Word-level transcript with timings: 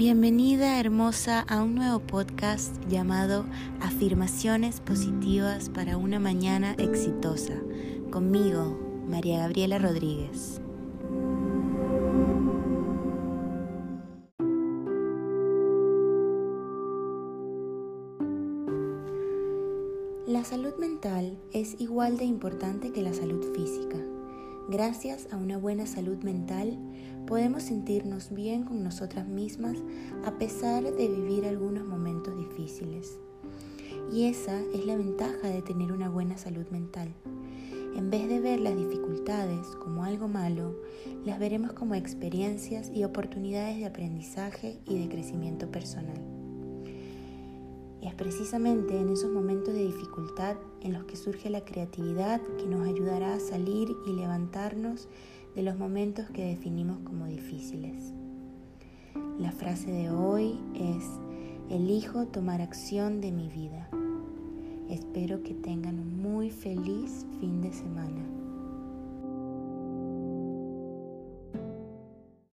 Bienvenida 0.00 0.80
hermosa 0.80 1.40
a 1.40 1.62
un 1.62 1.74
nuevo 1.74 1.98
podcast 2.00 2.74
llamado 2.88 3.44
Afirmaciones 3.82 4.80
Positivas 4.80 5.68
para 5.68 5.98
una 5.98 6.18
Mañana 6.18 6.72
Exitosa. 6.78 7.52
Conmigo, 8.10 8.78
María 9.06 9.40
Gabriela 9.40 9.78
Rodríguez. 9.78 10.62
La 20.26 20.44
salud 20.44 20.72
mental 20.78 21.36
es 21.52 21.78
igual 21.78 22.16
de 22.16 22.24
importante 22.24 22.90
que 22.90 23.02
la 23.02 23.12
salud 23.12 23.44
física. 23.54 23.98
Gracias 24.70 25.26
a 25.32 25.36
una 25.36 25.58
buena 25.58 25.84
salud 25.84 26.18
mental 26.22 26.78
podemos 27.26 27.64
sentirnos 27.64 28.32
bien 28.32 28.62
con 28.62 28.84
nosotras 28.84 29.26
mismas 29.26 29.76
a 30.24 30.38
pesar 30.38 30.84
de 30.84 31.08
vivir 31.08 31.44
algunos 31.44 31.84
momentos 31.84 32.36
difíciles. 32.38 33.18
Y 34.12 34.26
esa 34.26 34.60
es 34.72 34.86
la 34.86 34.96
ventaja 34.96 35.48
de 35.48 35.62
tener 35.62 35.90
una 35.90 36.08
buena 36.08 36.38
salud 36.38 36.68
mental. 36.70 37.12
En 37.96 38.10
vez 38.10 38.28
de 38.28 38.38
ver 38.38 38.60
las 38.60 38.76
dificultades 38.76 39.66
como 39.82 40.04
algo 40.04 40.28
malo, 40.28 40.76
las 41.24 41.40
veremos 41.40 41.72
como 41.72 41.96
experiencias 41.96 42.92
y 42.94 43.02
oportunidades 43.02 43.76
de 43.78 43.86
aprendizaje 43.86 44.78
y 44.86 45.00
de 45.00 45.08
crecimiento 45.08 45.68
personal. 45.68 46.22
Precisamente 48.20 49.00
en 49.00 49.08
esos 49.08 49.32
momentos 49.32 49.72
de 49.72 49.82
dificultad 49.82 50.56
en 50.82 50.92
los 50.92 51.04
que 51.04 51.16
surge 51.16 51.48
la 51.48 51.64
creatividad 51.64 52.38
que 52.58 52.66
nos 52.66 52.86
ayudará 52.86 53.32
a 53.32 53.40
salir 53.40 53.96
y 54.06 54.12
levantarnos 54.12 55.08
de 55.54 55.62
los 55.62 55.78
momentos 55.78 56.28
que 56.28 56.44
definimos 56.44 56.98
como 56.98 57.24
difíciles. 57.24 58.12
La 59.38 59.52
frase 59.52 59.90
de 59.90 60.10
hoy 60.10 60.60
es, 60.74 61.02
elijo 61.70 62.26
tomar 62.26 62.60
acción 62.60 63.22
de 63.22 63.32
mi 63.32 63.48
vida. 63.48 63.88
Espero 64.90 65.42
que 65.42 65.54
tengan 65.54 65.98
un 65.98 66.20
muy 66.20 66.50
feliz 66.50 67.24
fin 67.40 67.62
de 67.62 67.72
semana. 67.72 68.22